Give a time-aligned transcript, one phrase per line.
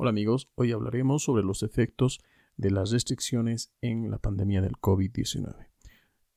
[0.00, 2.20] Hola amigos, hoy hablaremos sobre los efectos
[2.56, 5.70] de las restricciones en la pandemia del COVID-19.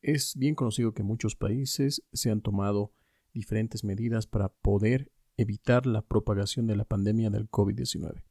[0.02, 2.92] Es bien conocido que muchos países se han tomado
[3.36, 8.24] diferentes medidas para poder evitar la propagación de la pandemia del COVID-19.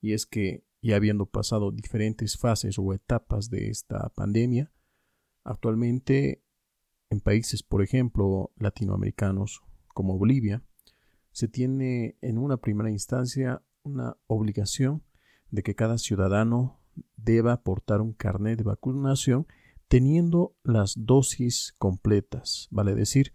[0.00, 4.72] Y es que ya habiendo pasado diferentes fases o etapas de esta pandemia,
[5.44, 6.46] actualmente
[7.10, 10.64] en países, por ejemplo, latinoamericanos como Bolivia,
[11.30, 15.02] se tiene en una primera instancia una obligación
[15.50, 16.80] de que cada ciudadano
[17.16, 19.46] deba aportar un carnet de vacunación
[19.88, 23.34] teniendo las dosis completas, vale decir,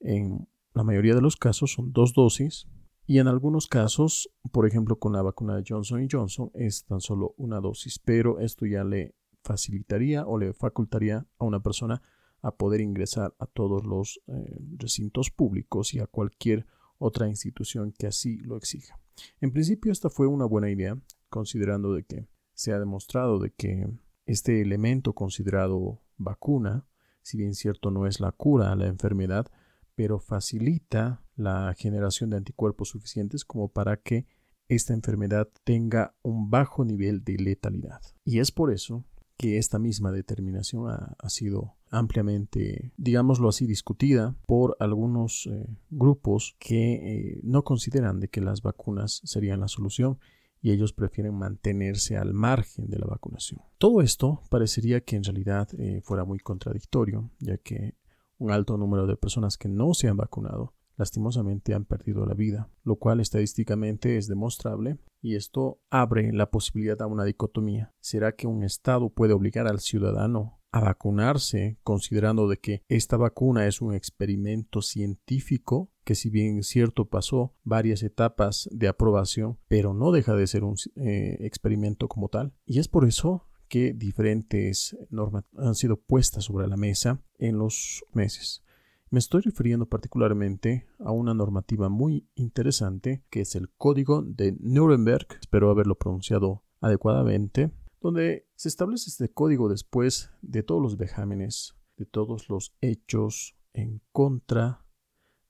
[0.00, 2.66] en la mayoría de los casos son dos dosis
[3.06, 7.34] y en algunos casos, por ejemplo con la vacuna de Johnson Johnson, es tan solo
[7.36, 12.02] una dosis, pero esto ya le facilitaría o le facultaría a una persona
[12.42, 16.66] a poder ingresar a todos los eh, recintos públicos y a cualquier
[16.98, 18.98] otra institución que así lo exija.
[19.40, 20.96] En principio esta fue una buena idea,
[21.28, 23.88] considerando de que se ha demostrado de que
[24.26, 26.86] este elemento considerado vacuna,
[27.22, 29.46] si bien cierto no es la cura a la enfermedad,
[29.94, 34.26] pero facilita la generación de anticuerpos suficientes como para que
[34.68, 38.00] esta enfermedad tenga un bajo nivel de letalidad.
[38.24, 39.04] Y es por eso
[39.38, 46.94] que esta misma determinación ha, sido ampliamente, digámoslo así, discutida por algunos eh, grupos que
[46.94, 50.18] eh, no consideran de que las vacunas serían la solución
[50.60, 53.60] y ellos prefieren mantenerse al margen de la vacunación.
[53.78, 57.94] Todo esto parecería que en realidad eh, fuera muy contradictorio, ya que
[58.38, 62.70] un alto número de personas que no se han vacunado lastimosamente han perdido la vida,
[62.82, 67.94] lo cual estadísticamente es demostrable y esto abre la posibilidad a una dicotomía.
[68.00, 73.66] ¿Será que un Estado puede obligar al ciudadano a vacunarse considerando de que esta vacuna
[73.66, 80.12] es un experimento científico que si bien cierto pasó varias etapas de aprobación pero no
[80.12, 85.44] deja de ser un eh, experimento como tal y es por eso que diferentes normas
[85.56, 88.62] han sido puestas sobre la mesa en los meses
[89.10, 95.26] me estoy refiriendo particularmente a una normativa muy interesante que es el Código de Nuremberg,
[95.40, 102.06] espero haberlo pronunciado adecuadamente, donde se establece este código después de todos los vejámenes, de
[102.06, 104.84] todos los hechos en contra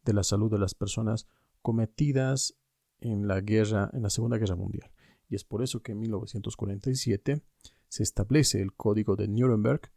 [0.05, 1.27] de la salud de las personas
[1.61, 2.57] cometidas
[3.01, 4.91] en la guerra, en la Segunda Guerra Mundial.
[5.29, 7.43] Y es por eso que en 1947
[7.89, 9.93] se establece el Código de Nuremberg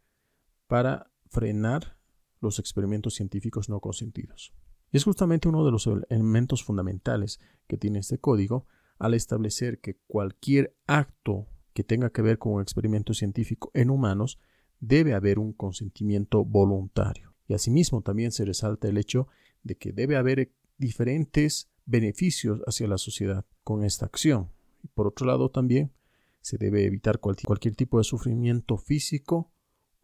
[0.66, 2.01] para frenar
[2.42, 4.52] los experimentos científicos no consentidos.
[4.90, 8.66] Y es justamente uno de los elementos fundamentales que tiene este código
[8.98, 14.38] al establecer que cualquier acto que tenga que ver con un experimento científico en humanos
[14.80, 17.34] debe haber un consentimiento voluntario.
[17.48, 19.28] Y asimismo también se resalta el hecho
[19.62, 24.50] de que debe haber diferentes beneficios hacia la sociedad con esta acción.
[24.82, 25.92] Y por otro lado también
[26.40, 29.52] se debe evitar cualquier tipo de sufrimiento físico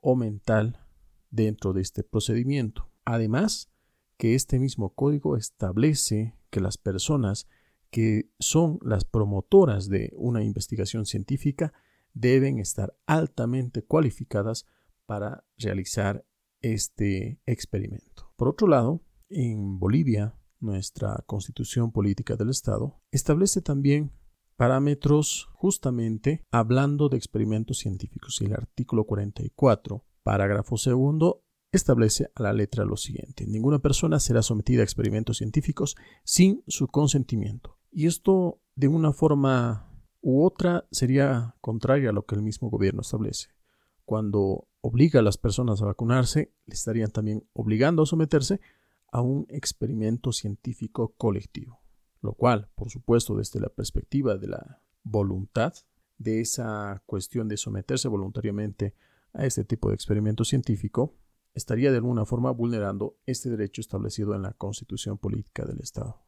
[0.00, 0.87] o mental
[1.30, 2.90] dentro de este procedimiento.
[3.04, 3.70] Además,
[4.16, 7.46] que este mismo código establece que las personas
[7.90, 11.72] que son las promotoras de una investigación científica
[12.12, 14.66] deben estar altamente cualificadas
[15.06, 16.26] para realizar
[16.60, 18.32] este experimento.
[18.36, 24.12] Por otro lado, en Bolivia, nuestra constitución política del Estado establece también
[24.56, 28.40] parámetros justamente hablando de experimentos científicos.
[28.40, 33.46] El artículo 44 Parágrafo segundo establece a la letra lo siguiente.
[33.46, 37.78] Ninguna persona será sometida a experimentos científicos sin su consentimiento.
[37.90, 39.90] Y esto de una forma
[40.20, 43.48] u otra sería contraria a lo que el mismo gobierno establece.
[44.04, 48.60] Cuando obliga a las personas a vacunarse, le estarían también obligando a someterse
[49.10, 51.80] a un experimento científico colectivo.
[52.20, 55.72] Lo cual, por supuesto, desde la perspectiva de la voluntad,
[56.18, 58.94] de esa cuestión de someterse voluntariamente
[59.38, 61.16] a este tipo de experimento científico,
[61.54, 66.22] estaría de alguna forma vulnerando este derecho establecido en la Constitución Política del Estado.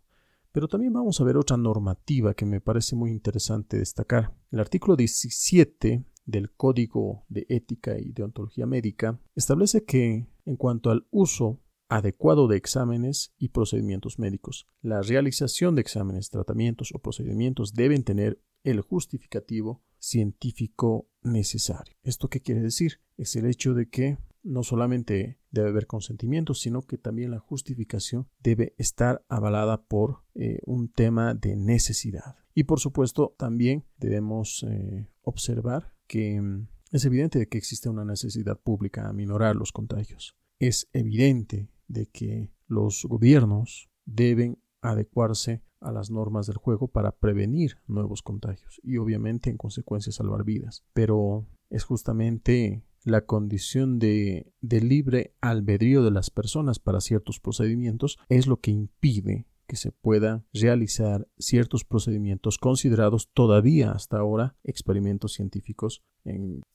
[0.53, 4.34] Pero también vamos a ver otra normativa que me parece muy interesante destacar.
[4.50, 11.06] El artículo 17 del Código de Ética y Deontología Médica establece que, en cuanto al
[11.11, 18.05] uso adecuado de exámenes y procedimientos médicos, la realización de exámenes, tratamientos o procedimientos deben
[18.05, 21.94] tener el justificativo científico necesario.
[22.02, 23.00] ¿Esto qué quiere decir?
[23.16, 28.28] Es el hecho de que no solamente debe haber consentimiento, sino que también la justificación
[28.42, 32.36] debe estar avalada por eh, un tema de necesidad.
[32.54, 38.58] Y por supuesto, también debemos eh, observar que mm, es evidente que existe una necesidad
[38.58, 40.36] pública a minorar los contagios.
[40.58, 47.79] Es evidente de que los gobiernos deben adecuarse a las normas del juego para prevenir
[47.87, 50.85] nuevos contagios y obviamente en consecuencia salvar vidas.
[50.93, 58.47] Pero es justamente la condición de, libre albedrío de las personas para ciertos procedimientos es
[58.47, 66.03] lo que impide que se puedan realizar ciertos procedimientos considerados todavía hasta ahora experimentos científicos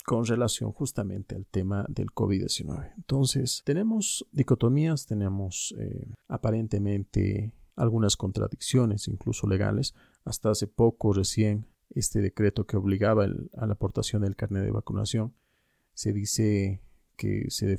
[0.05, 2.93] con relación justamente al tema del COVID-19.
[2.95, 9.93] Entonces, tenemos dicotomías, tenemos eh, aparentemente algunas contradicciones, incluso legales.
[10.23, 15.33] Hasta hace poco recién este decreto que obligaba a la aportación del carnet de vacunación
[15.93, 16.81] se dice
[17.15, 17.77] que se,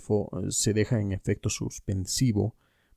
[0.48, 2.56] se deja en efecto suspensivo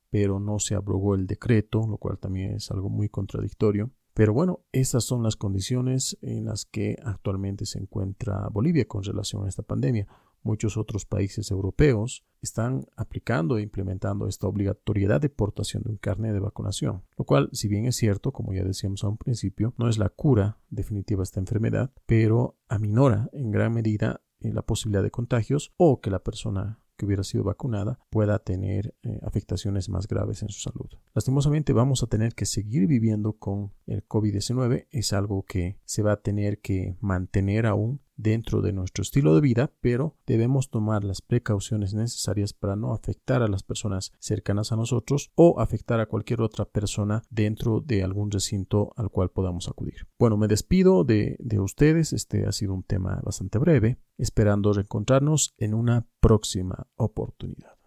[0.09, 3.91] pero no se abrogó el decreto, lo cual también es algo muy contradictorio.
[4.13, 9.45] Pero bueno, estas son las condiciones en las que actualmente se encuentra Bolivia con relación
[9.45, 10.07] a esta pandemia.
[10.43, 16.33] Muchos otros países europeos están aplicando e implementando esta obligatoriedad de portación de un carnet
[16.33, 19.89] de vacunación, lo cual, si bien es cierto, como ya decíamos a un principio, no
[19.89, 25.03] es la cura definitiva de esta enfermedad, pero aminora en gran medida eh, la posibilidad
[25.03, 30.07] de contagios o que la persona que hubiera sido vacunada pueda tener eh, afectaciones más
[30.07, 30.89] graves en su salud.
[31.15, 36.11] Lastimosamente vamos a tener que seguir viviendo con el COVID-19, es algo que se va
[36.11, 41.21] a tener que mantener aún dentro de nuestro estilo de vida, pero debemos tomar las
[41.21, 46.41] precauciones necesarias para no afectar a las personas cercanas a nosotros o afectar a cualquier
[46.41, 50.07] otra persona dentro de algún recinto al cual podamos acudir.
[50.19, 55.53] Bueno, me despido de, de ustedes, este ha sido un tema bastante breve, esperando reencontrarnos
[55.57, 57.78] en una próxima oportunidad.